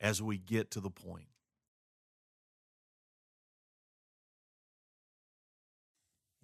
[0.00, 1.26] as we get to the point.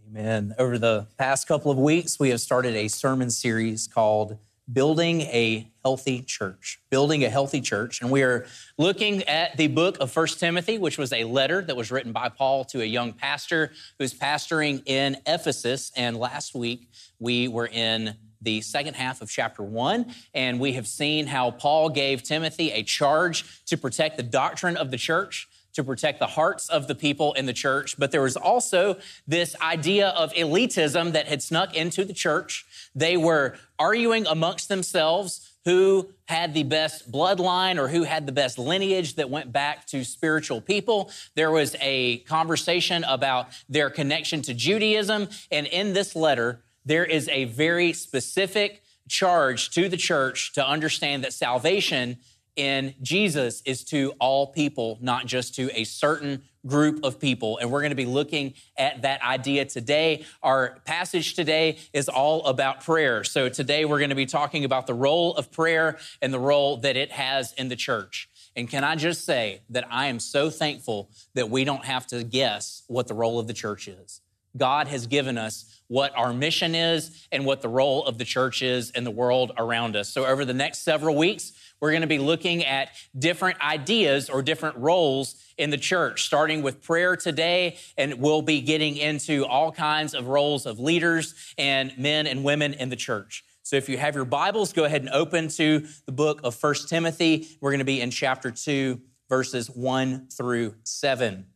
[0.09, 0.55] Amen.
[0.59, 4.38] Over the past couple of weeks, we have started a sermon series called
[4.73, 6.80] Building a Healthy Church.
[6.91, 8.01] Building a Healthy Church.
[8.01, 8.46] And we are
[8.79, 12.29] looking at the book of First Timothy, which was a letter that was written by
[12.29, 15.91] Paul to a young pastor who's pastoring in Ephesus.
[15.96, 18.15] And last week, we were in
[18.46, 22.84] the second half of chapter one, and we have seen how Paul gave Timothy a
[22.84, 27.34] charge to protect the doctrine of the church, to protect the hearts of the people
[27.34, 27.98] in the church.
[27.98, 32.65] But there was also this idea of elitism that had snuck into the church.
[32.95, 38.56] They were arguing amongst themselves who had the best bloodline or who had the best
[38.56, 41.10] lineage that went back to spiritual people.
[41.34, 45.28] There was a conversation about their connection to Judaism.
[45.51, 51.24] And in this letter, there is a very specific charge to the church to understand
[51.24, 52.16] that salvation
[52.54, 57.59] in Jesus is to all people, not just to a certain group of people.
[57.59, 60.24] And we're going to be looking at that idea today.
[60.43, 63.24] Our passage today is all about prayer.
[63.24, 66.78] So today we're going to be talking about the role of prayer and the role
[66.78, 68.28] that it has in the church.
[68.56, 72.25] And can I just say that I am so thankful that we don't have to
[72.25, 74.22] guess what the role of the church is.
[74.56, 78.62] God has given us what our mission is and what the role of the church
[78.62, 80.09] is in the world around us.
[80.09, 84.43] So, over the next several weeks, we're going to be looking at different ideas or
[84.43, 89.72] different roles in the church, starting with prayer today, and we'll be getting into all
[89.72, 93.44] kinds of roles of leaders and men and women in the church.
[93.62, 96.88] So if you have your Bibles, go ahead and open to the book of First
[96.88, 97.49] Timothy.
[97.61, 101.47] We're going to be in chapter 2, verses 1 through 7.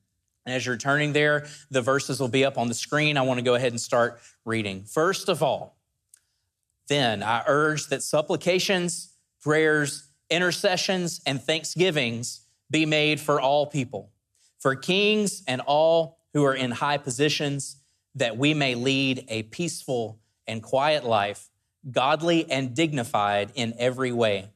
[0.46, 3.16] And as you're turning there, the verses will be up on the screen.
[3.16, 4.84] I want to go ahead and start reading.
[4.84, 5.76] First of all,
[6.88, 9.12] then I urge that supplications,
[9.42, 12.40] prayers, intercessions, and thanksgivings
[12.70, 14.10] be made for all people,
[14.58, 17.76] for kings and all who are in high positions,
[18.14, 21.48] that we may lead a peaceful and quiet life,
[21.90, 24.48] godly and dignified in every way.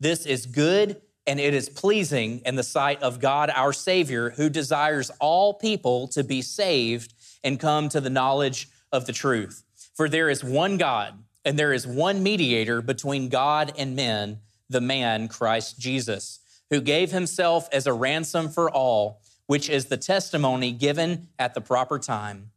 [0.00, 4.48] This is good and it is pleasing in the sight of God our Savior, who
[4.48, 7.12] desires all people to be saved
[7.44, 9.62] and come to the knowledge of the truth.
[9.94, 14.38] For there is one God, and there is one mediator between God and men,
[14.70, 16.40] the man Christ Jesus,
[16.70, 21.60] who gave himself as a ransom for all, which is the testimony given at the
[21.60, 22.52] proper time.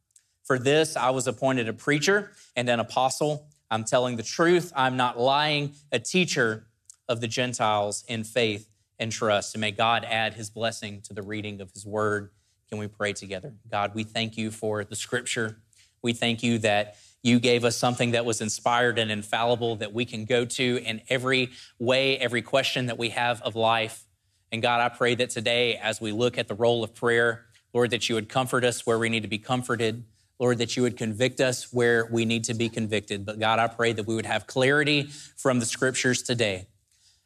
[0.46, 3.48] For this I was appointed a preacher and an apostle.
[3.70, 6.68] I'm telling the truth, I'm not lying, a teacher
[7.12, 9.54] of the Gentiles in faith and trust.
[9.54, 12.32] And may God add his blessing to the reading of his word.
[12.70, 13.54] Can we pray together?
[13.70, 15.58] God, we thank you for the scripture.
[16.02, 20.06] We thank you that you gave us something that was inspired and infallible that we
[20.06, 21.50] can go to in every
[21.80, 24.06] way, every question that we have of life.
[24.52, 27.92] And God, I pray that today, as we look at the role of prayer, Lord,
[27.92, 30.06] that you would comfort us where we need to be comforted.
[30.40, 33.26] Lord, that you would convict us where we need to be convicted.
[33.26, 35.04] But God, I pray that we would have clarity
[35.38, 36.68] from the scriptures today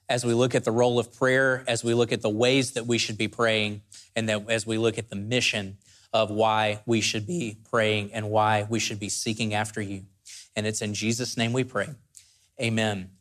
[0.08, 2.86] as we look at the role of prayer, as we look at the ways that
[2.86, 3.82] we should be praying,
[4.16, 5.78] and that as we look at the mission
[6.14, 10.04] of why we should be praying and why we should be seeking after you.
[10.56, 11.90] And it's in Jesus' name we pray.
[12.62, 13.15] Amen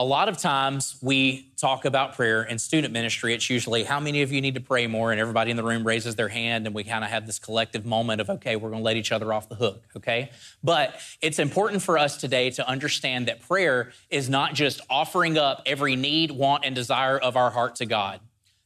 [0.00, 3.34] a lot of times we talk about prayer in student ministry.
[3.34, 5.86] It's usually how many of you need to pray more, and everybody in the room
[5.86, 8.80] raises their hand, and we kind of have this collective moment of, okay, we're going
[8.80, 10.30] to let each other off the hook, okay?
[10.64, 15.60] But it's important for us today to understand that prayer is not just offering up
[15.66, 18.20] every need, want, and desire of our heart to God.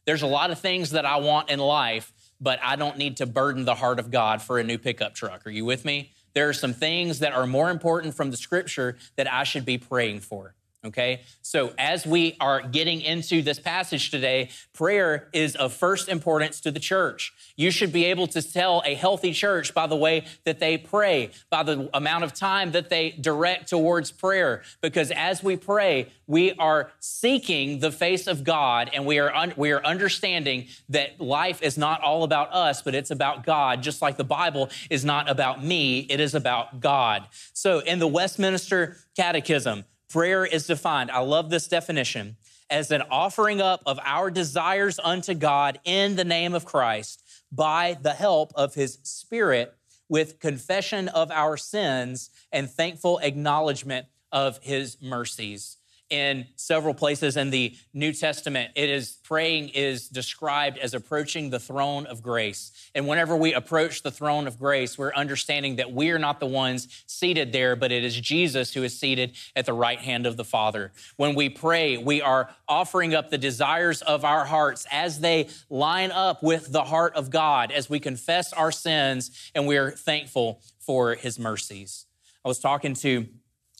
[0.05, 3.25] There's a lot of things that I want in life, but I don't need to
[3.25, 5.45] burden the heart of God for a new pickup truck.
[5.45, 6.13] Are you with me?
[6.33, 9.77] There are some things that are more important from the scripture that I should be
[9.77, 10.55] praying for.
[10.85, 16.61] Okay, so as we are getting into this passage today, prayer is of first importance
[16.61, 17.33] to the church.
[17.55, 21.31] You should be able to tell a healthy church by the way that they pray,
[21.49, 24.61] by the amount of time that they direct towards prayer.
[24.81, 29.53] Because as we pray, we are seeking the face of God and we are, un-
[29.57, 34.03] we are understanding that life is not all about us, but it's about God, just
[34.03, 37.25] like the Bible is not about me, it is about God.
[37.53, 39.83] So in the Westminster Catechism,
[40.15, 42.37] Prayer is defined, I love this definition,
[42.69, 47.21] as an offering up of our desires unto God in the name of Christ
[47.51, 49.75] by the help of his Spirit
[50.07, 55.75] with confession of our sins and thankful acknowledgement of his mercies
[56.09, 61.59] in several places in the New Testament, it is praying is described as approaching the
[61.59, 62.71] throne of grace.
[62.93, 66.45] And whenever we approach the throne of grace, we're understanding that we are not the
[66.45, 70.37] ones seated there, but it is Jesus who is seated at the right hand of
[70.37, 70.91] the Father.
[71.15, 76.11] When we pray, we are offering up the desires of our hearts as they line
[76.11, 80.61] up with the heart of God as we confess our sins and we are thankful
[80.79, 82.05] for his mercies.
[82.43, 83.25] I was talking to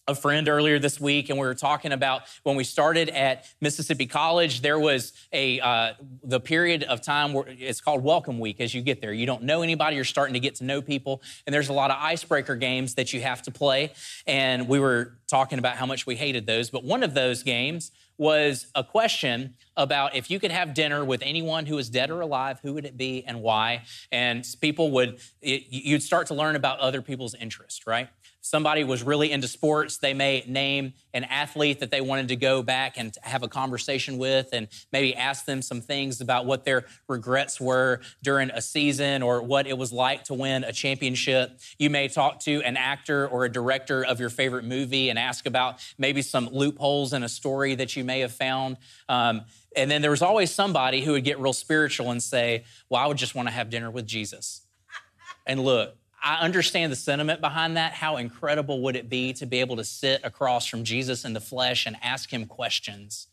[0.07, 4.05] a friend earlier this week, and we were talking about when we started at Mississippi
[4.05, 4.61] College.
[4.61, 5.93] There was a uh,
[6.23, 8.61] the period of time where it's called Welcome Week.
[8.61, 9.95] As you get there, you don't know anybody.
[9.95, 13.13] You're starting to get to know people, and there's a lot of icebreaker games that
[13.13, 13.93] you have to play.
[14.27, 16.69] And we were talking about how much we hated those.
[16.69, 21.21] But one of those games was a question about if you could have dinner with
[21.21, 23.83] anyone who is dead or alive, who would it be and why?
[24.11, 28.07] And people would, it, you'd start to learn about other people's interest, right?
[28.45, 32.61] Somebody was really into sports, they may name an athlete that they wanted to go
[32.61, 36.85] back and have a conversation with and maybe ask them some things about what their
[37.07, 41.59] regrets were during a season or what it was like to win a championship.
[41.79, 45.47] You may talk to an actor or a director of your favorite movie and ask
[45.47, 48.77] about maybe some loopholes in a story that you may have found.
[49.09, 49.41] Um,
[49.75, 53.07] and then there was always somebody who would get real spiritual and say, Well, I
[53.07, 54.61] would just want to have dinner with Jesus.
[55.47, 57.93] And look, I understand the sentiment behind that.
[57.93, 61.39] How incredible would it be to be able to sit across from Jesus in the
[61.39, 63.27] flesh and ask him questions?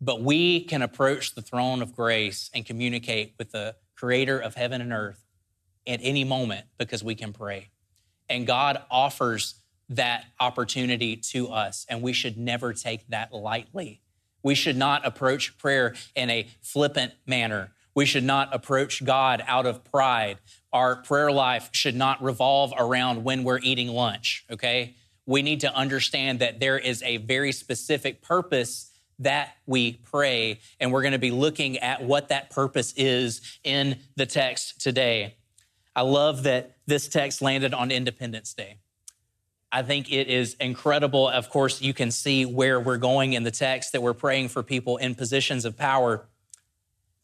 [0.00, 4.80] But we can approach the throne of grace and communicate with the creator of heaven
[4.80, 5.24] and earth
[5.84, 7.70] at any moment because we can pray.
[8.28, 14.00] And God offers that opportunity to us, and we should never take that lightly.
[14.44, 17.72] We should not approach prayer in a flippant manner.
[17.96, 20.36] We should not approach God out of pride.
[20.70, 24.94] Our prayer life should not revolve around when we're eating lunch, okay?
[25.24, 30.92] We need to understand that there is a very specific purpose that we pray, and
[30.92, 35.34] we're to be looking at what that purpose is in the text today.
[35.96, 38.76] I love that this text landed on Independence Day.
[39.72, 41.28] I think it is incredible.
[41.28, 44.62] Of course, you can see where we're going in the text that we're praying for
[44.62, 46.26] people in positions of power.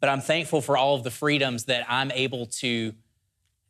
[0.02, 2.93] But I'm thankful for all of the freedoms that I'm able to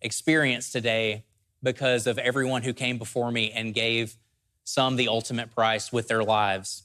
[0.00, 1.24] experience today
[1.62, 4.16] because of everyone who came before me and gave
[4.64, 6.84] some the ultimate price with their lives.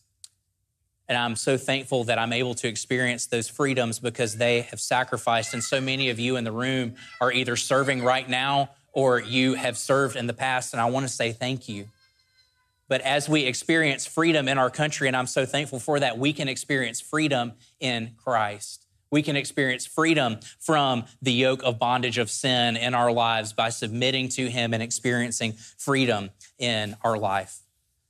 [1.07, 5.53] And I'm so thankful that I'm able to experience those freedoms because they have sacrificed.
[5.53, 9.53] And so many of you in the room are either serving right now or you
[9.53, 10.73] have served in the past.
[10.73, 11.85] And I want to say thank you.
[12.89, 16.33] But as we experience freedom in our country, and I'm so thankful for that, we
[16.33, 18.86] can experience freedom in Christ.
[19.11, 23.69] We can experience freedom from the yoke of bondage of sin in our lives by
[23.69, 27.59] submitting to Him and experiencing freedom in our life.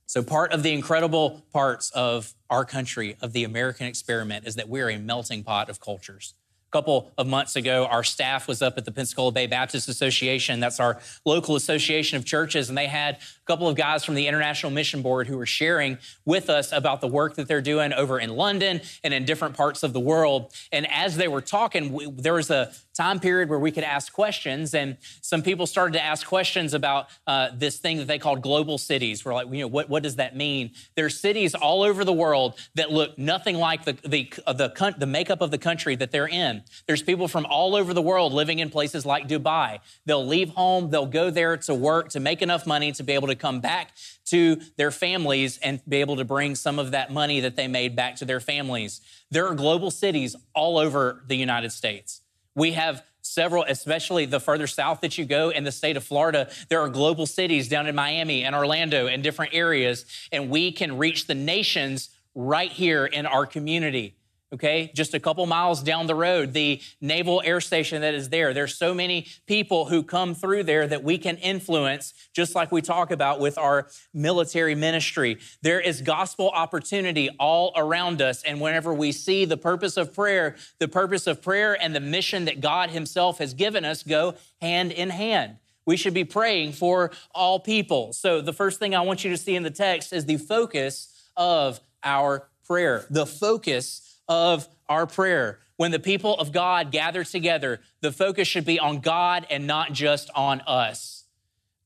[0.06, 4.68] So, part of the incredible parts of our country, of the American experiment, is that
[4.68, 6.34] we're a melting pot of cultures.
[6.68, 10.60] A couple of months ago, our staff was up at the Pensacola Bay Baptist Association.
[10.60, 12.68] That's our local association of churches.
[12.68, 15.96] And they had a couple of guys from the International Mission Board who were sharing
[16.26, 19.82] with us about the work that they're doing over in London and in different parts
[19.82, 20.52] of the world.
[20.70, 24.12] And as they were talking, we, there was a time period where we could ask
[24.12, 24.74] questions.
[24.74, 28.76] And some people started to ask questions about uh, this thing that they called global
[28.76, 29.24] cities.
[29.24, 30.72] We're like, you know, what, what does that mean?
[30.96, 35.40] There's cities all over the world that look nothing like the, the, the, the makeup
[35.40, 36.64] of the country that they're in.
[36.88, 39.78] There's people from all over the world living in places like Dubai.
[40.04, 43.28] They'll leave home, they'll go there to work, to make enough money to be able
[43.28, 43.92] to come back
[44.26, 47.94] to their families and be able to bring some of that money that they made
[47.94, 49.00] back to their families.
[49.30, 52.22] There are global cities all over the United States.
[52.58, 56.50] We have several, especially the further south that you go in the state of Florida,
[56.68, 60.98] there are global cities down in Miami and Orlando and different areas, and we can
[60.98, 64.16] reach the nations right here in our community
[64.52, 64.90] okay?
[64.94, 68.54] Just a couple miles down the road the naval air station that is there.
[68.54, 72.80] There's so many people who come through there that we can influence just like we
[72.80, 75.38] talk about with our military ministry.
[75.62, 80.56] There is gospel opportunity all around us and whenever we see the purpose of prayer
[80.78, 84.92] the purpose of prayer and the mission that god himself has given us go hand
[84.92, 85.56] in hand.
[85.84, 88.12] We should be praying for all people.
[88.12, 91.30] So the first thing i want you to see in the text is the focus
[91.36, 93.06] of our prayer.
[93.10, 95.58] The focus of our prayer.
[95.76, 99.92] When the people of God gather together, the focus should be on God and not
[99.92, 101.24] just on us.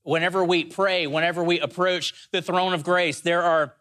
[0.02, 3.75] Whenever we pray, whenever we approach the throne of grace, there are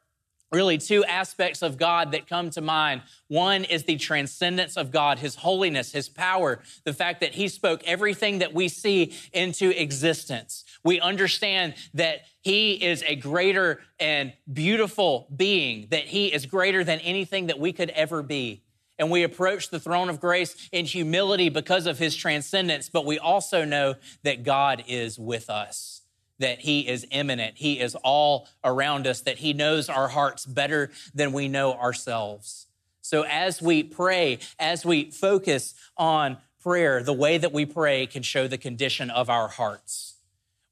[0.51, 3.01] really two aspects of God that come to mind.
[3.27, 7.81] One is the transcendence of God, His holiness, His power, the fact that He spoke
[7.85, 10.65] everything that we see into existence.
[10.83, 16.99] We understand that He is a greater and beautiful being, that He is greater than
[16.99, 18.63] anything that we could ever be.
[18.99, 23.19] And we approach the throne of grace in humility because of His transcendence, but we
[23.19, 26.01] also know that God is with us
[26.41, 30.91] that He is immanent, He is all around us, that He knows our hearts better
[31.13, 32.67] than we know ourselves.
[33.01, 38.23] So as we pray, as we focus on prayer, the way that we pray can
[38.23, 40.15] show the condition of our hearts.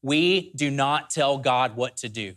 [0.02, 2.36] We do not tell God what to do.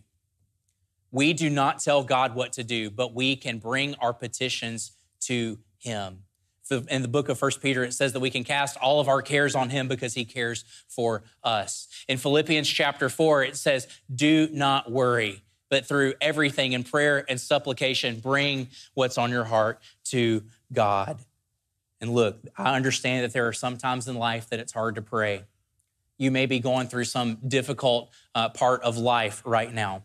[1.10, 5.58] We do not tell God what to do, but we can bring our petitions to
[5.78, 6.24] Him
[6.72, 9.22] in the book of First Peter, it says that we can cast all of our
[9.22, 11.88] cares on him because he cares for us.
[12.08, 17.40] In Philippians chapter 4, it says, Do not worry, but through everything in prayer and
[17.40, 20.42] supplication, bring what's on your heart to
[20.72, 21.18] God.
[22.00, 25.02] And look, I understand that there are some times in life that it's hard to
[25.02, 25.44] pray.
[26.18, 30.04] You may be going through some difficult uh, part of life right now.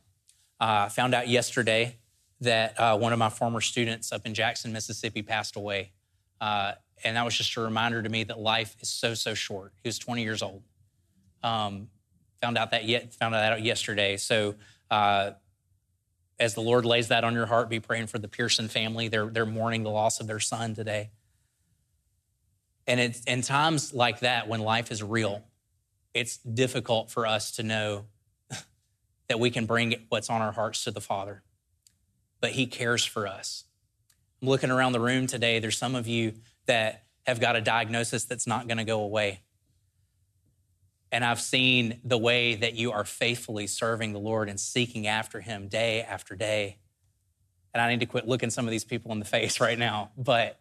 [0.60, 1.98] Uh, found out yesterday
[2.42, 5.92] that uh, one of my former students up in Jackson, Mississippi, passed away.
[6.40, 6.74] Uh,
[7.04, 9.74] and that was just a reminder to me that life is so so short.
[9.84, 10.64] He was 20 years old.
[11.44, 11.90] Um,
[12.42, 14.18] found out that yet found out that yesterday.
[14.18, 14.56] So
[14.90, 15.32] uh,
[16.40, 19.08] as the Lord lays that on your heart, be praying for the Pearson family.
[19.08, 21.12] They're they're mourning the loss of their son today.
[22.86, 25.44] And it's in times like that when life is real,
[26.18, 28.06] it's difficult for us to know
[29.30, 31.44] that we can bring what's on our hearts to the Father.
[32.42, 33.66] But He cares for us.
[34.42, 36.34] I'm looking around the room today, there's some of you
[36.66, 39.42] that have got a diagnosis that's not going to go away.
[41.12, 45.40] And I've seen the way that you are faithfully serving the Lord and seeking after
[45.40, 46.78] Him day after day.
[47.74, 50.12] And I need to quit looking some of these people in the face right now.
[50.18, 50.60] But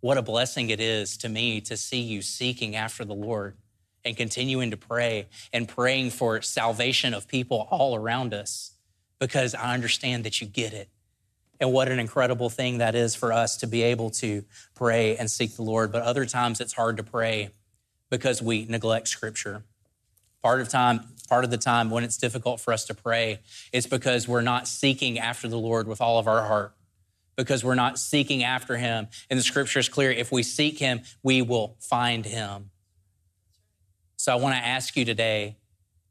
[0.00, 3.56] what a blessing it is to me to see you seeking after the Lord
[4.06, 8.72] and continuing to pray and praying for salvation of people all around us
[9.18, 10.88] because I understand that you get it.
[11.58, 14.44] And what an incredible thing that is for us to be able to
[14.74, 15.90] pray and seek the Lord.
[15.90, 17.50] But other times it's hard to pray
[18.08, 19.64] because we neglect scripture.
[20.42, 23.40] Part of time, part of the time when it's difficult for us to pray
[23.72, 26.74] is because we're not seeking after the Lord with all of our heart.
[27.36, 29.08] Because we're not seeking after him.
[29.28, 32.70] And the scripture is clear if we seek him, we will find him.
[34.26, 35.54] So I want to ask you today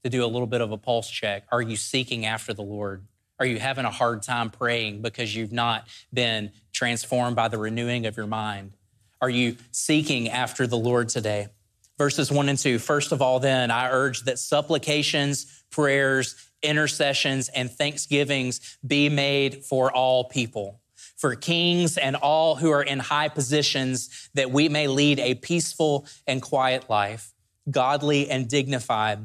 [0.06, 1.44] to do a little bit of a pulse check.
[1.52, 3.06] Are you seeking after the Lord?
[3.42, 8.06] Are you having a hard time praying because you've not been transformed by the renewing
[8.06, 8.72] of your mind?
[9.20, 11.50] Are you seeking after the Lord today?
[11.98, 12.80] Verses one and two.
[12.80, 19.92] First of all, then, I urge that supplications, prayers, intercessions, and thanksgivings be made for
[19.92, 20.80] all people,
[21.18, 26.08] for kings and all who are in high positions, that we may lead a peaceful
[26.26, 27.34] and quiet life,
[27.70, 29.20] godly and dignified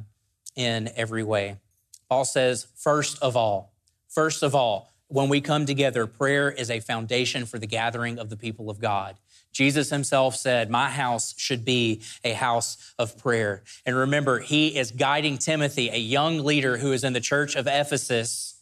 [0.57, 1.57] in every way.
[2.09, 3.71] Paul says, first of all,
[4.11, 8.29] First of all, when we come together, prayer is a foundation for the gathering of
[8.29, 9.17] the people of God.
[9.53, 13.63] Jesus himself said, My house should be a house of prayer.
[13.87, 17.67] And remember, he is guiding Timothy, a young leader who is in the church of
[17.69, 18.61] Ephesus,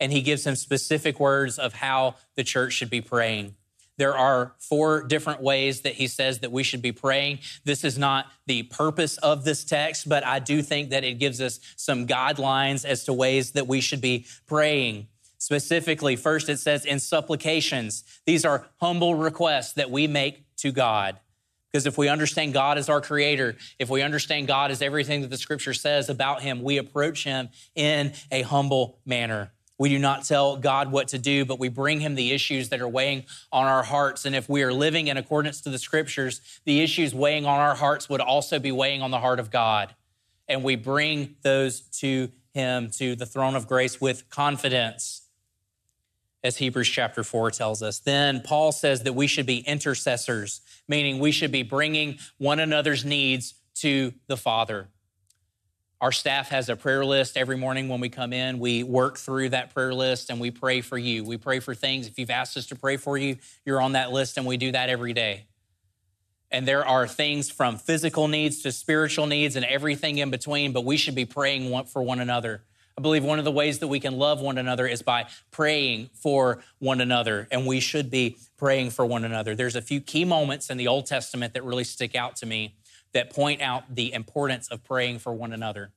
[0.00, 3.54] and he gives him specific words of how the church should be praying.
[3.98, 7.40] There are four different ways that he says that we should be praying.
[7.64, 11.40] This is not the purpose of this text, but I do think that it gives
[11.40, 15.08] us some guidelines as to ways that we should be praying.
[15.38, 18.04] Specifically, first it says in supplications.
[18.24, 21.18] These are humble requests that we make to God.
[21.70, 25.30] Because if we understand God as our creator, if we understand God as everything that
[25.30, 29.52] the scripture says about him, we approach him in a humble manner.
[29.78, 32.80] We do not tell God what to do, but we bring him the issues that
[32.80, 34.24] are weighing on our hearts.
[34.24, 37.76] And if we are living in accordance to the scriptures, the issues weighing on our
[37.76, 39.94] hearts would also be weighing on the heart of God.
[40.48, 45.22] And we bring those to him, to the throne of grace with confidence,
[46.42, 48.00] as Hebrews chapter 4 tells us.
[48.00, 53.04] Then Paul says that we should be intercessors, meaning we should be bringing one another's
[53.04, 54.88] needs to the Father.
[56.00, 58.60] Our staff has a prayer list every morning when we come in.
[58.60, 61.24] We work through that prayer list and we pray for you.
[61.24, 62.06] We pray for things.
[62.06, 64.70] If you've asked us to pray for you, you're on that list, and we do
[64.70, 65.46] that every day.
[66.52, 70.84] And there are things from physical needs to spiritual needs and everything in between, but
[70.84, 72.62] we should be praying for one another.
[72.96, 76.10] I believe one of the ways that we can love one another is by praying
[76.14, 79.56] for one another, and we should be praying for one another.
[79.56, 82.76] There's a few key moments in the Old Testament that really stick out to me
[83.18, 85.90] that point out the importance of praying for one another.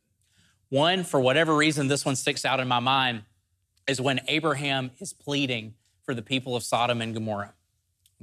[0.70, 3.26] One, for whatever reason, this one sticks out in my mind.
[3.88, 7.54] is when Abraham is pleading for the people of Sodom and Gomorrah.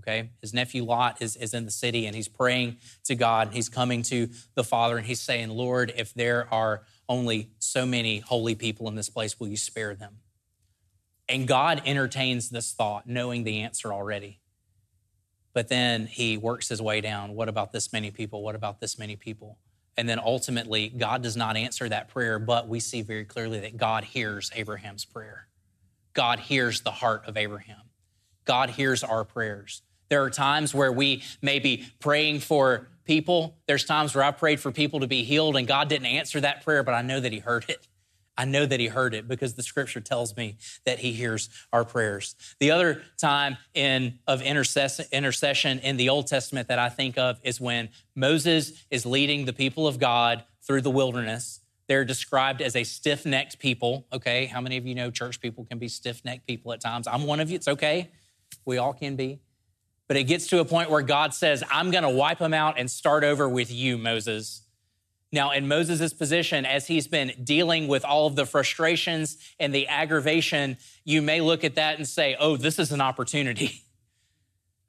[0.00, 3.50] Okay, his nephew Lot is, is in the city and he's praying to God.
[3.52, 8.18] He's coming to the Father and he's saying, Lord, if there are only so many
[8.18, 10.16] holy people in this place, will you spare them?
[11.28, 14.40] And God entertains this thought, knowing the answer already.
[15.52, 17.34] But then he works his way down.
[17.34, 18.42] What about this many people?
[18.42, 19.58] What about this many people?
[19.96, 23.76] And then ultimately, God does not answer that prayer, but we see very clearly that
[23.76, 25.48] God hears Abraham's prayer.
[26.14, 27.82] God hears the heart of Abraham.
[28.44, 29.82] God hears our prayers.
[30.08, 33.56] There are times where we may be praying for people.
[33.66, 36.64] There's times where I prayed for people to be healed and God didn't answer that
[36.64, 37.87] prayer, but I know that He heard it.
[38.38, 41.84] I know that he heard it because the scripture tells me that he hears our
[41.84, 42.36] prayers.
[42.60, 47.60] The other time in of intercession in the Old Testament that I think of is
[47.60, 51.60] when Moses is leading the people of God through the wilderness.
[51.88, 54.06] They're described as a stiff-necked people.
[54.12, 57.08] Okay, how many of you know church people can be stiff-necked people at times?
[57.08, 57.56] I'm one of you.
[57.56, 58.10] It's okay.
[58.64, 59.40] We all can be.
[60.06, 62.78] But it gets to a point where God says, I'm going to wipe them out
[62.78, 64.62] and start over with you, Moses.
[65.30, 69.86] Now, in Moses' position, as he's been dealing with all of the frustrations and the
[69.88, 73.82] aggravation, you may look at that and say, oh, this is an opportunity.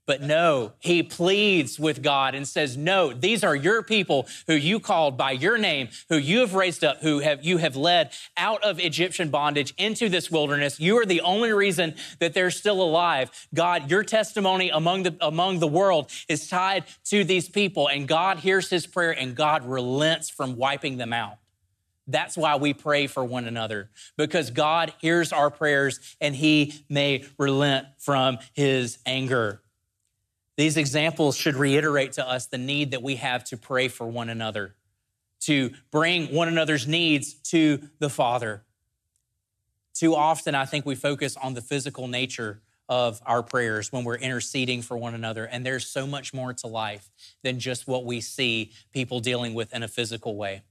[0.10, 4.80] But no, he pleads with God and says, No, these are your people who you
[4.80, 8.64] called by your name, who you have raised up, who have you have led out
[8.64, 10.80] of Egyptian bondage into this wilderness.
[10.80, 13.30] You are the only reason that they're still alive.
[13.54, 18.40] God, your testimony among the among the world is tied to these people, and God
[18.40, 21.38] hears his prayer and God relents from wiping them out.
[22.08, 27.26] That's why we pray for one another, because God hears our prayers and he may
[27.38, 29.62] relent from his anger.
[30.60, 34.28] These examples should reiterate to us the need that we have to pray for one
[34.28, 34.76] another,
[35.44, 38.64] to bring one another's needs to the Father.
[39.94, 44.18] Too often, I think we focus on the physical nature of our prayers when we're
[44.18, 45.46] interceding for one another.
[45.46, 47.10] And there's so much more to life
[47.42, 50.64] than just what we see people dealing with in a physical way.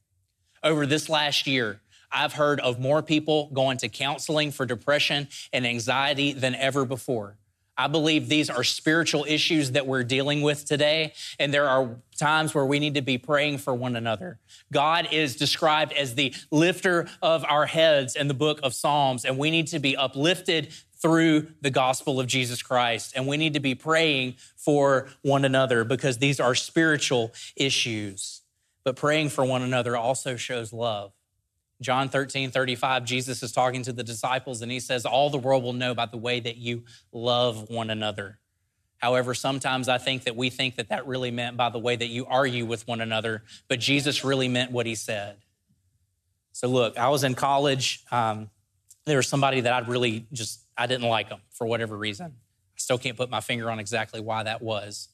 [0.63, 1.81] Over this last year,
[2.13, 7.39] I've heard of more people going to counseling for depression and anxiety than ever before.
[7.79, 12.53] I believe these are spiritual issues that we're dealing with today, and there are times
[12.53, 14.41] where we need to be praying for one another.
[14.73, 19.39] God is described as the lifter of our heads in the book of Psalms, and
[19.39, 23.13] we need to be uplifted through the gospel of Jesus Christ.
[23.15, 28.43] And we need to be praying for one another because these are spiritual issues.
[28.85, 31.13] But praying for one another also shows love.
[31.81, 35.63] John 13, 35, Jesus is talking to the disciples and he says, All the world
[35.63, 38.39] will know by the way that you love one another.
[38.99, 42.09] However, sometimes I think that we think that that really meant by the way that
[42.09, 45.37] you argue with one another, but Jesus really meant what he said.
[46.53, 48.03] So, look, I was in college.
[48.11, 48.51] Um,
[49.07, 52.27] there was somebody that I really just, I didn't like them for whatever reason.
[52.27, 55.09] I still can't put my finger on exactly why that was.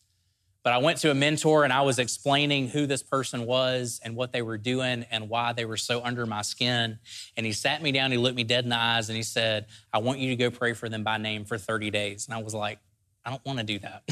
[0.65, 4.17] But I went to a mentor and I was explaining who this person was and
[4.17, 6.99] what they were doing and why they were so under my skin.
[7.37, 9.67] And he sat me down, he looked me dead in the eyes, and he said,
[9.93, 12.27] I want you to go pray for them by name for 30 days.
[12.27, 12.79] And I was like,
[13.27, 14.03] I don't want to do that.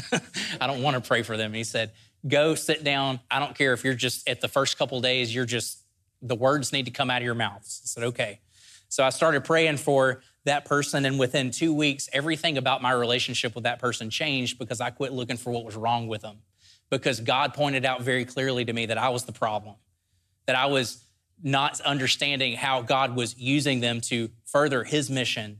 [0.61, 1.47] I don't want to pray for them.
[1.47, 1.91] And he said,
[2.25, 3.19] Go sit down.
[3.29, 5.79] I don't care if you're just at the first couple days, you're just,
[6.21, 7.81] the words need to come out of your mouths.
[7.83, 8.39] I said, Okay.
[8.89, 11.05] So I started praying for that person.
[11.05, 15.13] And within two weeks, everything about my relationship with that person changed because I quit
[15.13, 16.37] looking for what was wrong with them.
[16.89, 19.75] Because God pointed out very clearly to me that I was the problem,
[20.45, 21.03] that I was
[21.41, 25.59] not understanding how God was using them to further his mission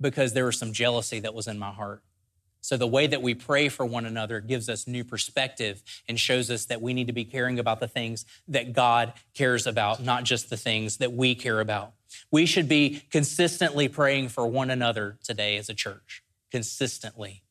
[0.00, 2.02] because there was some jealousy that was in my heart.
[2.62, 6.50] So, the way that we pray for one another gives us new perspective and shows
[6.50, 10.24] us that we need to be caring about the things that God cares about, not
[10.24, 11.94] just the things that we care about.
[12.30, 17.42] We should be consistently praying for one another today as a church, consistently.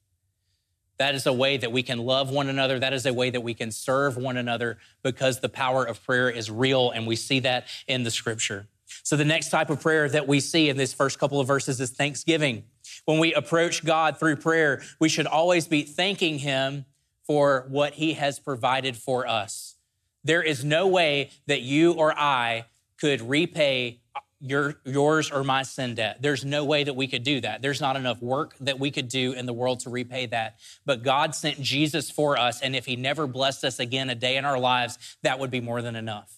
[0.98, 2.78] That is a way that we can love one another.
[2.78, 6.30] That is a way that we can serve one another because the power of prayer
[6.30, 8.67] is real, and we see that in the scripture.
[9.04, 11.80] So, the next type of prayer that we see in these first couple of verses
[11.80, 12.63] is thanksgiving.
[13.06, 16.86] When we approach God through prayer, we should always be thanking Him
[17.26, 19.76] for what He has provided for us.
[20.24, 22.65] There is no way that you or I
[22.98, 24.02] could repay
[24.41, 26.21] your, yours or my sin debt.
[26.21, 27.62] There's no way that we could do that.
[27.62, 30.60] There's not enough work that we could do in the world to repay that.
[30.86, 34.38] But God sent Jesus for us, and if He never blessed us again a day
[34.38, 36.34] in our lives, that would be more than enough.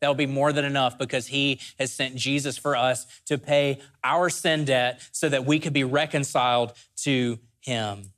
[0.00, 3.80] That would be more than enough because He has sent Jesus for us to pay
[4.02, 8.12] our sin debt so that we could be reconciled to Him.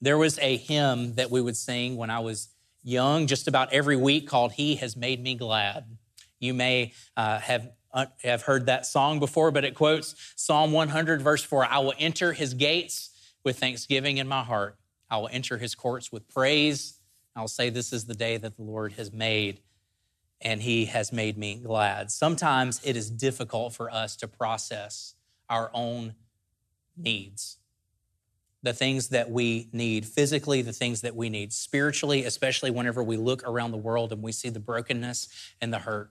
[0.00, 2.48] There was a hymn that we would sing when I was
[2.82, 5.86] young, just about every week, called He Has Made Me Glad.
[6.38, 7.70] You may uh, have
[8.22, 12.32] have heard that song before, but it quotes Psalm 100, verse 4 I will enter
[12.32, 13.10] his gates
[13.44, 14.76] with thanksgiving in my heart.
[15.08, 16.98] I will enter his courts with praise.
[17.34, 19.60] I'll say, This is the day that the Lord has made,
[20.40, 22.10] and he has made me glad.
[22.10, 25.14] Sometimes it is difficult for us to process
[25.48, 26.14] our own
[26.96, 27.58] needs
[28.66, 33.16] the things that we need physically, the things that we need spiritually, especially whenever we
[33.16, 35.28] look around the world and we see the brokenness
[35.60, 36.10] and the hurt.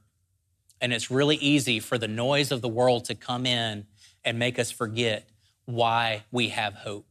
[0.81, 3.85] And it's really easy for the noise of the world to come in
[4.23, 5.29] and make us forget
[5.65, 7.05] why we have hope.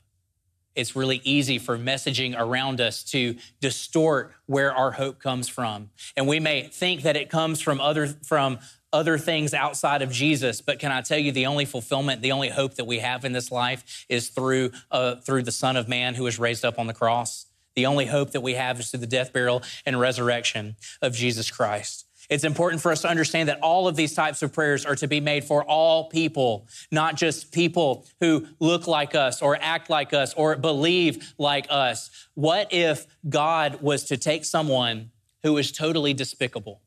[0.75, 5.91] It's really easy for messaging around us to distort where our hope comes from.
[6.17, 8.59] And we may think that it comes from other from
[8.93, 10.61] other things outside of Jesus.
[10.61, 13.33] But can I tell you, the only fulfillment, the only hope that we have in
[13.33, 16.87] this life is through uh, through the Son of Man who was raised up on
[16.87, 17.47] the cross.
[17.77, 21.51] The only hope that we have is through the death, burial, and resurrection of Jesus
[21.51, 22.07] Christ.
[22.31, 25.07] It's important for us to understand that all of these types of prayers are to
[25.07, 30.13] be made for all people, not just people who look like us or act like
[30.13, 32.11] us or believe like us.
[32.35, 35.11] What if God was to take someone
[35.43, 36.81] who is totally despicable,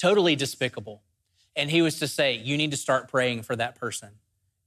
[0.00, 1.02] totally despicable,
[1.54, 4.10] and he was to say, You need to start praying for that person.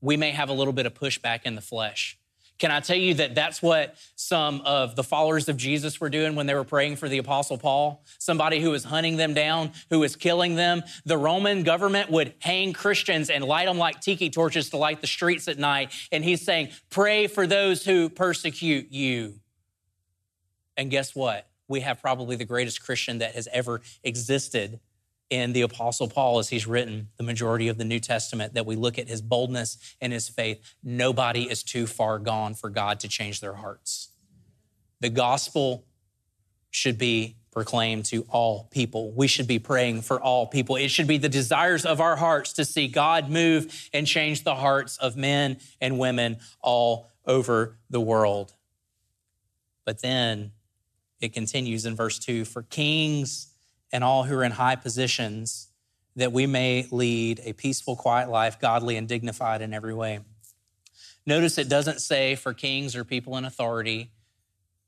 [0.01, 2.17] We may have a little bit of pushback in the flesh.
[2.61, 6.35] Can I tell you that that's what some of the followers of Jesus were doing
[6.35, 8.03] when they were praying for the Apostle Paul?
[8.19, 10.83] Somebody who was hunting them down, who was killing them.
[11.03, 15.07] The Roman government would hang Christians and light them like tiki torches to light the
[15.07, 15.91] streets at night.
[16.11, 19.39] And he's saying, Pray for those who persecute you.
[20.77, 21.47] And guess what?
[21.67, 24.79] We have probably the greatest Christian that has ever existed
[25.31, 28.75] in the Apostle Paul as he's written the majority of the New Testament that we
[28.75, 30.75] look at his boldness and his faith.
[30.83, 34.09] Nobody is too far gone for God to change their hearts.
[34.99, 35.85] The gospel
[36.69, 39.13] should be proclaimed to all people.
[39.13, 40.75] We should be praying for all people.
[40.75, 44.55] It should be the desires of our hearts to see God move and change the
[44.55, 48.53] hearts of men and women all over the world.
[49.85, 50.51] But then
[51.21, 53.50] it continues in verse 2 for kings
[53.91, 55.67] and all who are in high positions,
[56.15, 60.19] that we may lead a peaceful, quiet life, godly and dignified in every way.
[61.25, 64.11] Notice it doesn't say for kings or people in authority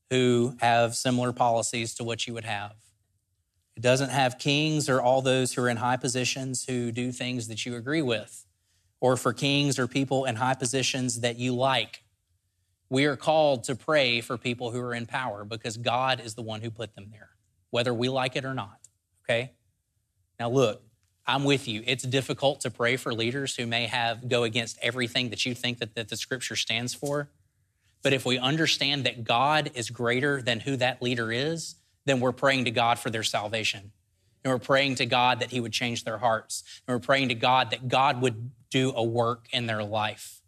[0.10, 2.74] who have similar policies to what you would have.
[3.76, 7.48] It doesn't have kings or all those who are in high positions who do things
[7.48, 8.46] that you agree with,
[9.00, 12.04] or for kings or people in high positions that you like.
[12.90, 16.44] We are called to pray for people who are in power because God is the
[16.44, 17.30] one who put them there,
[17.72, 18.83] whether we like it or not
[19.24, 19.52] okay?
[20.40, 20.82] Now, look,
[21.26, 21.84] I'm with you.
[21.86, 25.80] It's difficult to pray for leaders who may have go against everything that you think
[25.80, 27.30] that, that the scripture stands for.
[28.02, 32.34] But if we understand that God is greater than who that leader is, then we're
[32.34, 33.92] praying to God for their salvation.
[34.44, 36.64] And we're praying to God that He would change their hearts.
[36.86, 40.43] And we're praying to God that God would do a work in their life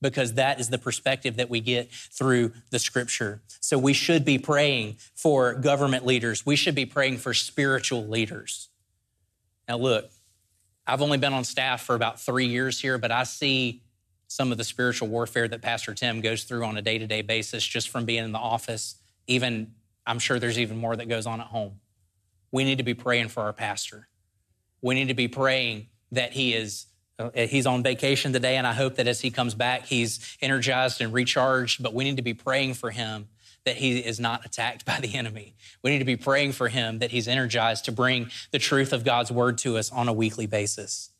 [0.00, 3.42] because that is the perspective that we get through the scripture.
[3.60, 6.46] So we should be praying for government leaders.
[6.46, 8.68] We should be praying for spiritual leaders.
[9.68, 10.10] Now, look,
[10.86, 13.82] I've only been on staff for about three years here, but I see
[14.26, 17.22] some of the spiritual warfare that Pastor Tim goes through on a day to day
[17.22, 18.96] basis just from being in the office.
[19.26, 19.72] Even,
[20.06, 21.80] I'm sure there's even more that goes on at home.
[22.52, 24.08] We need to be praying for our pastor.
[24.82, 26.86] We need to be praying that he is
[27.20, 31.00] Uh, he's on vacation today, and I hope that as he comes back, he's energized
[31.00, 31.82] and recharged.
[31.82, 33.28] But we need to be praying for him
[33.64, 35.54] that he is not attacked by the enemy.
[35.82, 39.04] We need to be praying for him that he's energized to bring the truth of
[39.04, 41.10] God's word to us on a weekly basis.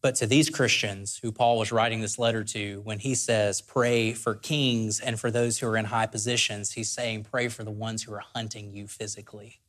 [0.00, 4.12] But to these Christians who Paul was writing this letter to, when he says, pray
[4.12, 7.72] for kings and for those who are in high positions, he's saying, pray for the
[7.72, 9.60] ones who are hunting you physically.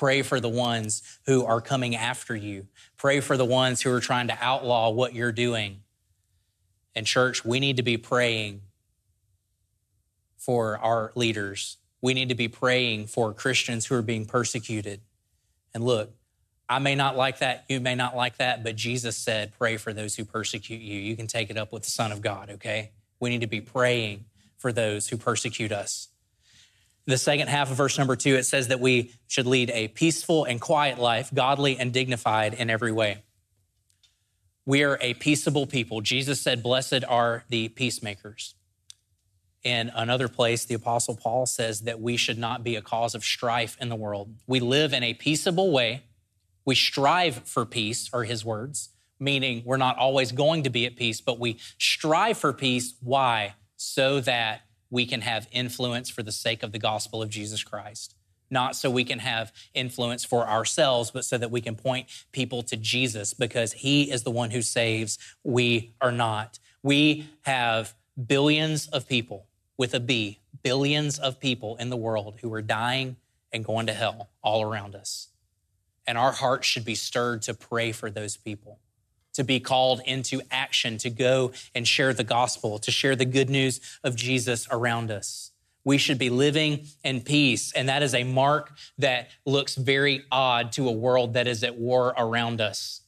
[0.00, 2.66] Pray for the ones who are coming after you.
[2.96, 5.82] Pray for the ones who are trying to outlaw what you're doing.
[6.94, 8.62] And, church, we need to be praying
[10.38, 11.76] for our leaders.
[12.00, 15.02] We need to be praying for Christians who are being persecuted.
[15.74, 16.14] And look,
[16.66, 17.66] I may not like that.
[17.68, 18.64] You may not like that.
[18.64, 20.98] But Jesus said, pray for those who persecute you.
[20.98, 22.92] You can take it up with the Son of God, okay?
[23.20, 24.24] We need to be praying
[24.56, 26.08] for those who persecute us
[27.06, 30.44] the second half of verse number two, it says that we should lead a peaceful
[30.44, 33.22] and quiet life, godly and dignified in every way.
[34.66, 36.00] We are a peaceable people.
[36.00, 38.54] Jesus said, Blessed are the peacemakers.
[39.62, 43.24] In another place, the Apostle Paul says that we should not be a cause of
[43.24, 44.34] strife in the world.
[44.46, 46.04] We live in a peaceable way.
[46.64, 50.96] We strive for peace, are his words, meaning we're not always going to be at
[50.96, 52.94] peace, but we strive for peace.
[53.02, 53.54] Why?
[53.76, 58.14] So that we can have influence for the sake of the gospel of Jesus Christ.
[58.50, 62.62] not so we can have influence for ourselves, but so that we can point people
[62.64, 65.18] to Jesus because he is the one who saves.
[65.44, 66.58] We are not.
[66.82, 67.94] We have
[68.26, 69.46] billions of people
[69.78, 73.16] with a B, billions of people in the world who are dying
[73.52, 75.28] and going to hell all around us.
[76.06, 78.80] And our hearts should be stirred to pray for those people,
[79.34, 83.50] to be called into action, to go and share the gospel, to share the good
[83.50, 85.50] news of Jesus around us.
[85.84, 87.72] We should be living in peace.
[87.72, 91.76] And that is a mark that looks very odd to a world that is at
[91.76, 93.00] war around us.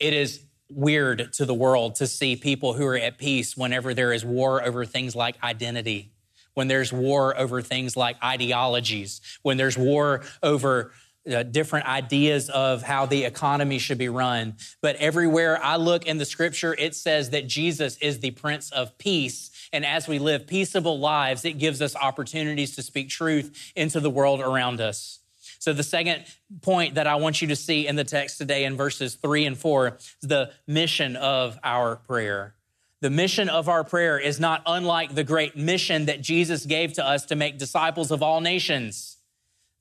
[0.00, 4.12] It is weird to the world to see people who are at peace whenever there
[4.12, 6.12] is war over things like identity,
[6.54, 10.92] when there's war over things like ideologies, when there's war over
[11.30, 14.54] uh, different ideas of how the economy should be run.
[14.80, 18.96] But everywhere I look in the scripture, it says that Jesus is the Prince of
[18.98, 19.50] Peace.
[19.72, 24.10] And as we live peaceable lives, it gives us opportunities to speak truth into the
[24.10, 25.20] world around us.
[25.58, 26.24] So, the second
[26.62, 29.58] point that I want you to see in the text today in verses three and
[29.58, 32.54] four is the mission of our prayer.
[33.00, 37.04] The mission of our prayer is not unlike the great mission that Jesus gave to
[37.04, 39.15] us to make disciples of all nations.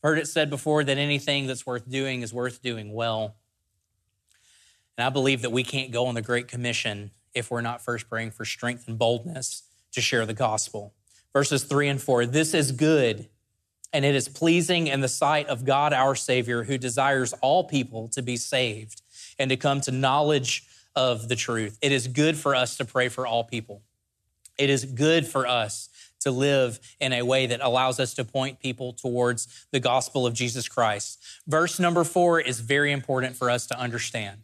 [0.05, 3.33] Heard it said before that anything that's worth doing is worth doing well.
[4.99, 8.07] And I believe that we can't go on the Great Commission if we're not first
[8.07, 9.63] praying for strength and boldness
[9.93, 10.93] to share the gospel.
[11.33, 13.29] Verses three and four this is good
[13.93, 18.07] and it is pleasing in the sight of God our Savior, who desires all people
[18.09, 19.01] to be saved
[19.39, 21.79] and to come to knowledge of the truth.
[21.81, 23.81] It is good for us to pray for all people.
[24.59, 25.89] It is good for us
[26.21, 30.33] to live in a way that allows us to point people towards the gospel of
[30.33, 31.23] Jesus Christ.
[31.47, 34.41] Verse number four is very important for us to understand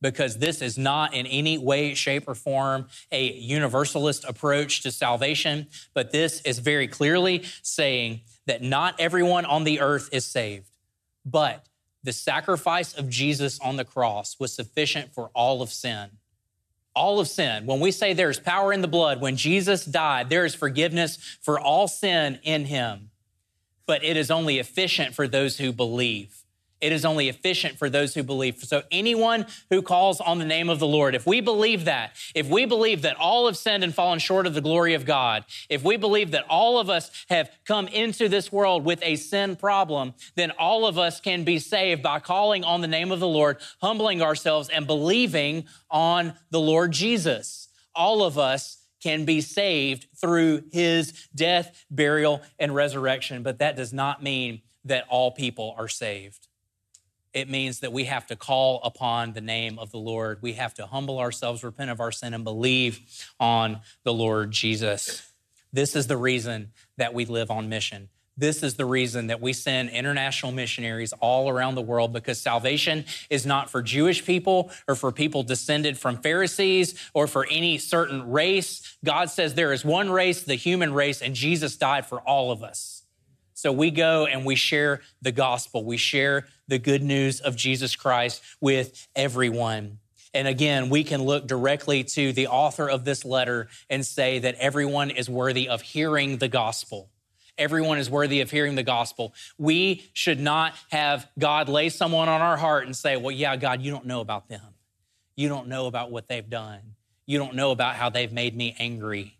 [0.00, 5.66] because this is not in any way, shape, or form a universalist approach to salvation,
[5.94, 10.70] but this is very clearly saying that not everyone on the earth is saved,
[11.24, 11.66] but
[12.02, 16.08] the sacrifice of Jesus on the cross was sufficient for all of sin.
[16.94, 17.66] All of sin.
[17.66, 21.58] When we say there's power in the blood, when Jesus died, there is forgiveness for
[21.58, 23.10] all sin in him.
[23.86, 26.39] But it is only efficient for those who believe.
[26.80, 28.58] It is only efficient for those who believe.
[28.64, 32.48] So, anyone who calls on the name of the Lord, if we believe that, if
[32.48, 35.84] we believe that all have sinned and fallen short of the glory of God, if
[35.84, 40.14] we believe that all of us have come into this world with a sin problem,
[40.36, 43.58] then all of us can be saved by calling on the name of the Lord,
[43.82, 47.68] humbling ourselves, and believing on the Lord Jesus.
[47.94, 53.92] All of us can be saved through his death, burial, and resurrection, but that does
[53.92, 56.48] not mean that all people are saved
[57.32, 60.38] it means that we have to call upon the name of the Lord.
[60.42, 63.00] We have to humble ourselves, repent of our sin, and believe
[63.38, 65.30] on the Lord Jesus.
[65.72, 68.08] This is the reason that we live on mission.
[68.36, 73.04] This is the reason that we send international missionaries all around the world because salvation
[73.28, 78.30] is not for Jewish people or for people descended from Pharisees or for any certain
[78.30, 78.96] race.
[79.04, 82.62] God says there is one race, the human race, and Jesus died for all of
[82.62, 82.99] us.
[83.60, 85.84] So we go and we share the gospel.
[85.84, 89.98] We share the good news of Jesus Christ with everyone.
[90.32, 94.54] And again, we can look directly to the author of this letter and say that
[94.54, 97.10] everyone is worthy of hearing the gospel.
[97.58, 99.34] Everyone is worthy of hearing the gospel.
[99.58, 103.82] We should not have God lay someone on our heart and say, Well, yeah, God,
[103.82, 104.72] you don't know about them.
[105.36, 106.80] You don't know about what they've done.
[107.26, 109.36] You don't know about how they've made me angry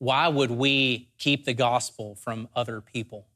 [0.00, 3.26] why would we keep the gospel from other people?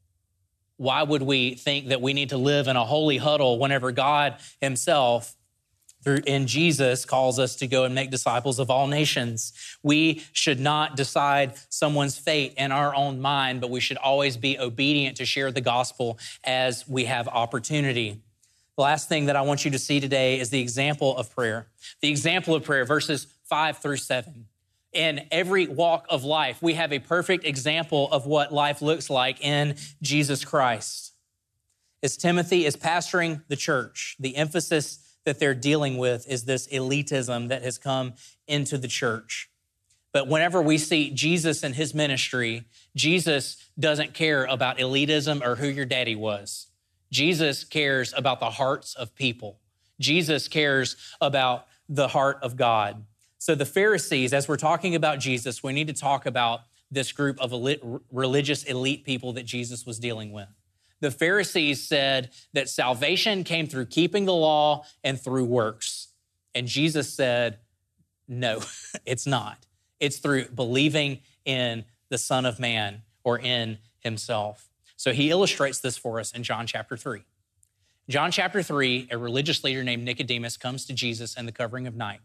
[0.78, 4.36] Why would we think that we need to live in a holy huddle whenever God
[4.62, 5.36] Himself,
[6.02, 9.52] through in Jesus, calls us to go and make disciples of all nations?
[9.82, 14.58] We should not decide someone's fate in our own mind, but we should always be
[14.58, 18.22] obedient to share the gospel as we have opportunity.
[18.76, 21.66] The last thing that I want you to see today is the example of prayer.
[22.00, 24.46] The example of prayer, verses five through seven
[24.94, 26.62] in every walk of life.
[26.62, 31.12] We have a perfect example of what life looks like in Jesus Christ.
[32.02, 37.48] As Timothy is pastoring the church, the emphasis that they're dealing with is this elitism
[37.48, 38.14] that has come
[38.46, 39.50] into the church.
[40.12, 45.66] But whenever we see Jesus and his ministry, Jesus doesn't care about elitism or who
[45.66, 46.68] your daddy was.
[47.10, 49.58] Jesus cares about the hearts of people.
[49.98, 53.04] Jesus cares about the heart of God.
[53.44, 57.38] So, the Pharisees, as we're talking about Jesus, we need to talk about this group
[57.38, 60.48] of elite, religious elite people that Jesus was dealing with.
[61.00, 66.08] The Pharisees said that salvation came through keeping the law and through works.
[66.54, 67.58] And Jesus said,
[68.26, 68.62] no,
[69.04, 69.66] it's not.
[70.00, 74.70] It's through believing in the Son of Man or in Himself.
[74.96, 77.20] So he illustrates this for us in John chapter 3.
[78.08, 81.94] John chapter 3, a religious leader named Nicodemus comes to Jesus in the covering of
[81.94, 82.20] night.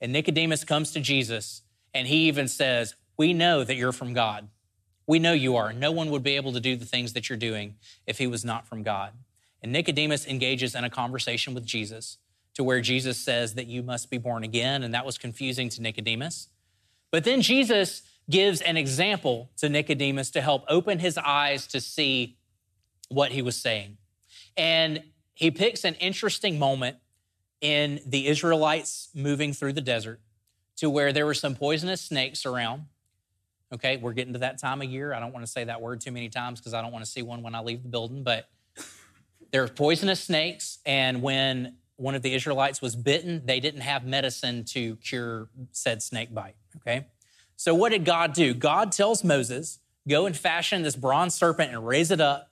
[0.00, 1.62] And Nicodemus comes to Jesus
[1.94, 4.48] and he even says, We know that you're from God.
[5.06, 5.72] We know you are.
[5.72, 8.44] No one would be able to do the things that you're doing if he was
[8.44, 9.12] not from God.
[9.62, 12.18] And Nicodemus engages in a conversation with Jesus
[12.54, 14.82] to where Jesus says that you must be born again.
[14.82, 16.48] And that was confusing to Nicodemus.
[17.10, 22.36] But then Jesus gives an example to Nicodemus to help open his eyes to see
[23.08, 23.98] what he was saying.
[24.56, 25.02] And
[25.34, 26.96] he picks an interesting moment
[27.60, 30.20] in the Israelites moving through the desert
[30.76, 32.86] to where there were some poisonous snakes around.
[33.72, 35.12] Okay, we're getting to that time of year.
[35.12, 37.10] I don't want to say that word too many times because I don't want to
[37.10, 38.48] see one when I leave the building, but
[39.50, 40.78] there are poisonous snakes.
[40.86, 46.02] And when one of the Israelites was bitten, they didn't have medicine to cure said
[46.02, 46.56] snake bite.
[46.76, 47.06] Okay,
[47.56, 48.54] so what did God do?
[48.54, 52.50] God tells Moses, go and fashion this bronze serpent and raise it up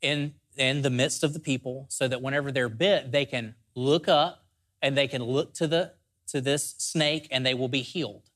[0.00, 4.08] in, in the midst of the people so that whenever they're bit, they can look
[4.08, 4.44] up
[4.82, 5.92] and they can look to the
[6.28, 8.28] to this snake and they will be healed.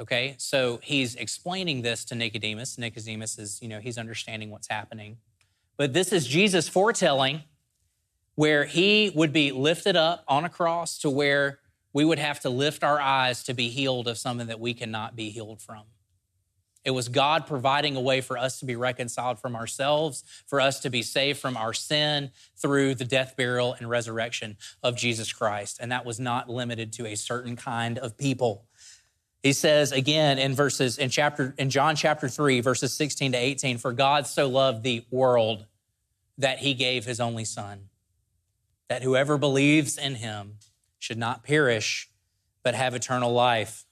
[0.00, 2.78] Okay, so he's explaining this to Nicodemus.
[2.78, 5.18] Nicodemus is, you know, he's understanding what's happening.
[5.76, 7.42] But this is Jesus foretelling
[8.34, 11.58] where he would be lifted up on a cross to where
[11.92, 15.16] we would have to lift our eyes to be healed of something that we cannot
[15.16, 15.82] be healed from.
[16.84, 20.80] It was God providing a way for us to be reconciled from ourselves, for us
[20.80, 25.78] to be saved from our sin through the death, burial, and resurrection of Jesus Christ.
[25.80, 28.64] And that was not limited to a certain kind of people.
[29.42, 33.78] He says again in verses in chapter in John chapter 3 verses 16 to 18
[33.78, 35.66] for God so loved the world
[36.36, 37.88] that he gave his only son
[38.88, 40.56] that whoever believes in him
[40.98, 42.10] should not perish
[42.62, 43.86] but have eternal life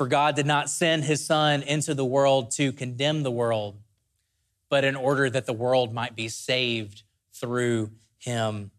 [0.00, 3.76] for God did not send his son into the world to condemn the world
[4.70, 7.02] but in order that the world might be saved
[7.34, 8.70] through him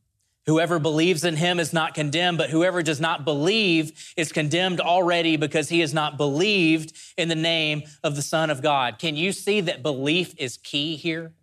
[0.48, 5.38] Whoever believes in him is not condemned, but whoever does not believe is condemned already
[5.38, 8.98] because he has not believed in the name of the Son of God.
[8.98, 11.34] Can you see that belief is key here?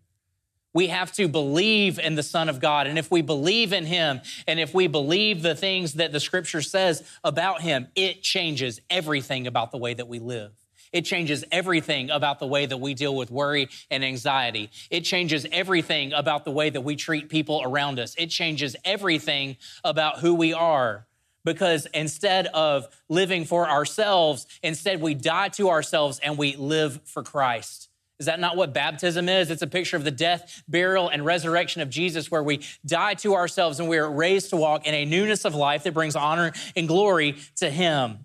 [0.78, 2.86] We have to believe in the Son of God.
[2.86, 6.62] And if we believe in him and if we believe the things that the scripture
[6.62, 10.52] says about him, it changes everything about the way that we live.
[10.92, 14.70] It changes everything about the way that we deal with worry and anxiety.
[14.88, 18.14] It changes everything about the way that we treat people around us.
[18.16, 21.08] It changes everything about who we are.
[21.44, 27.24] Because instead of living for ourselves, instead we die to ourselves and we live for
[27.24, 27.87] Christ.
[28.18, 29.50] Is that not what baptism is?
[29.50, 33.34] It's a picture of the death, burial, and resurrection of Jesus, where we die to
[33.34, 36.52] ourselves and we are raised to walk in a newness of life that brings honor
[36.74, 38.24] and glory to Him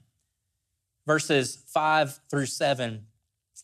[1.06, 3.06] verses 5 through 7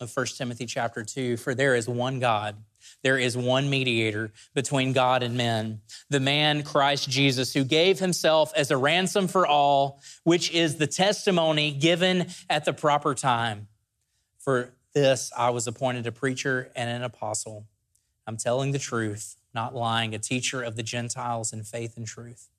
[0.02, 2.56] of 1 Timothy chapter 2 For there is one God,
[3.04, 8.54] there is one mediator between God and men, the man Christ Jesus, who gave himself
[8.56, 13.68] as a ransom for all, which is the testimony given at the proper time.
[14.39, 17.65] For this I was appointed a preacher and an apostle.
[18.28, 22.49] I'm telling the truth, not lying, a teacher of the Gentiles in faith and truth.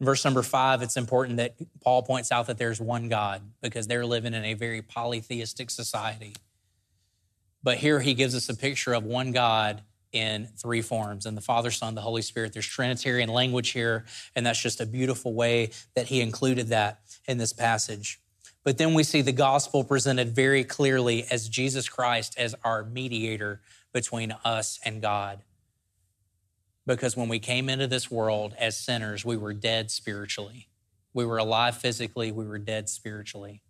[0.00, 3.86] In verse number five, it's important that Paul points out that there's one God because
[3.86, 6.34] they're living in a very polytheistic society.
[7.62, 11.40] But here he gives us a picture of one God in three forms and the
[11.40, 12.52] Father, Son, the Holy Spirit.
[12.52, 17.38] There's Trinitarian language here, and that's just a beautiful way that he included that in
[17.38, 18.20] this passage.
[18.64, 23.60] But then we see the gospel presented very clearly as Jesus Christ as our mediator
[23.92, 25.42] between us and God
[26.86, 30.68] because when we came into this world as sinners, we were dead spiritually.
[31.14, 33.62] We were alive physically, we were dead spiritually.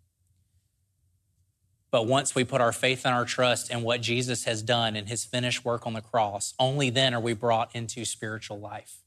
[1.90, 5.07] But once we put our faith and our trust in what Jesus has done in
[5.07, 9.02] his finished work on the cross, only then are we brought into spiritual life.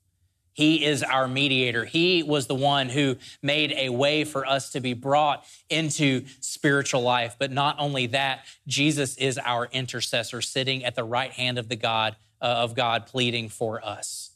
[0.56, 1.84] He is our mediator.
[1.84, 7.02] He was the one who made a way for us to be brought into spiritual
[7.02, 7.36] life.
[7.38, 11.76] But not only that, Jesus is our intercessor sitting at the right hand of the
[11.76, 14.32] God uh, of God pleading for us.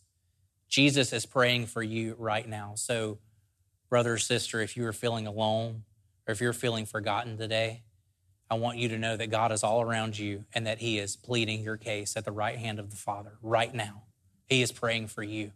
[0.67, 2.73] Jesus is praying for you right now.
[2.75, 3.19] So,
[3.89, 5.83] brother or sister, if you are feeling alone
[6.27, 7.83] or if you're feeling forgotten today,
[8.49, 11.15] I want you to know that God is all around you and that He is
[11.15, 14.03] pleading your case at the right hand of the Father right now.
[14.47, 15.51] He is praying for you.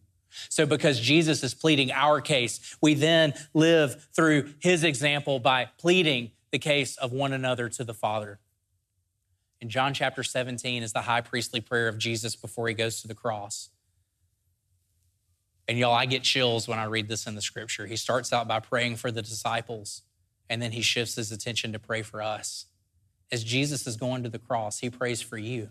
[0.49, 6.31] So, because Jesus is pleading our case, we then live through His example by pleading
[6.51, 8.39] the case of one another to the Father
[9.63, 13.07] in John chapter 17 is the high priestly prayer of Jesus before he goes to
[13.07, 13.69] the cross.
[15.69, 17.85] And y'all, I get chills when I read this in the scripture.
[17.85, 20.01] He starts out by praying for the disciples,
[20.49, 22.65] and then he shifts his attention to pray for us.
[23.31, 25.69] As Jesus is going to the cross, he prays for you.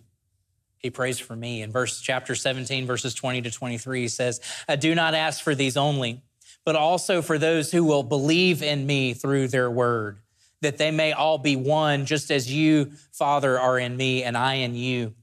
[0.82, 1.62] He prays for me.
[1.62, 5.54] In verse chapter 17, verses 20 to 23, he says, I do not ask for
[5.54, 6.22] these only,
[6.64, 10.18] but also for those who will believe in me through their word,
[10.60, 14.54] that they may all be one, just as you, Father, are in me and I
[14.54, 15.14] in you.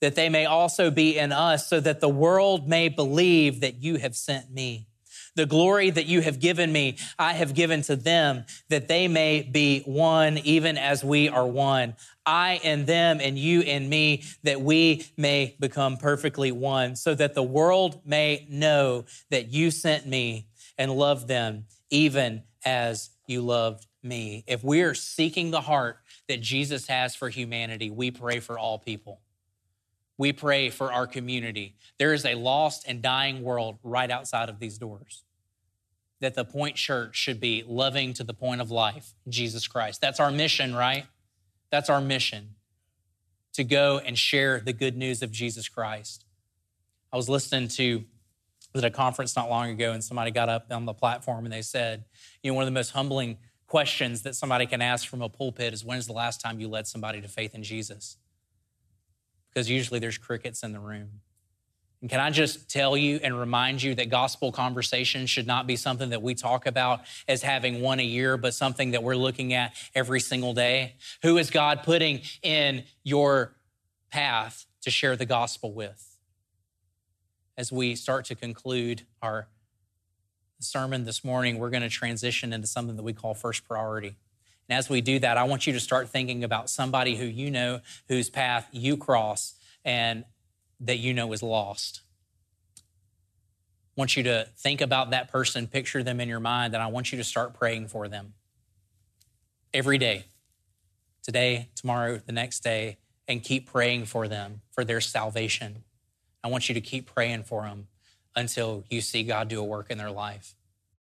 [0.00, 3.96] That they may also be in us, so that the world may believe that you
[3.96, 4.88] have sent me.
[5.36, 9.42] The glory that you have given me, I have given to them, that they may
[9.42, 11.94] be one, even as we are one.
[12.24, 17.34] I and them, and you and me, that we may become perfectly one, so that
[17.34, 23.86] the world may know that you sent me and loved them, even as you loved
[24.02, 24.42] me.
[24.46, 28.78] If we are seeking the heart that Jesus has for humanity, we pray for all
[28.78, 29.20] people.
[30.16, 31.76] We pray for our community.
[31.98, 35.24] There is a lost and dying world right outside of these doors
[36.20, 40.00] that the Point Church should be loving to the point of life, Jesus Christ.
[40.00, 41.04] That's our mission, right?
[41.70, 42.54] That's our mission
[43.52, 46.24] to go and share the good news of Jesus Christ.
[47.12, 48.04] I was listening to
[48.76, 51.52] was at a conference not long ago, and somebody got up on the platform and
[51.52, 52.04] they said,
[52.42, 55.72] you know, one of the most humbling questions that somebody can ask from a pulpit
[55.72, 58.18] is when's the last time you led somebody to faith in Jesus?
[59.48, 61.20] Because usually there's crickets in the room.
[62.00, 65.76] And can I just tell you and remind you that gospel conversation should not be
[65.76, 69.54] something that we talk about as having one a year, but something that we're looking
[69.54, 70.96] at every single day?
[71.22, 73.56] Who is God putting in your
[74.10, 76.18] path to share the gospel with?
[77.56, 79.48] As we start to conclude our
[80.60, 84.16] sermon this morning, we're going to transition into something that we call first priority.
[84.68, 87.50] And as we do that, I want you to start thinking about somebody who you
[87.50, 90.24] know whose path you cross and
[90.80, 92.02] that you know is lost.
[92.78, 96.88] I want you to think about that person, picture them in your mind, and I
[96.88, 98.34] want you to start praying for them
[99.72, 100.26] every day,
[101.22, 105.84] today, tomorrow, the next day, and keep praying for them for their salvation.
[106.44, 107.88] I want you to keep praying for them
[108.34, 110.54] until you see God do a work in their life.